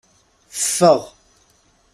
[0.61, 0.99] Ffeɣ!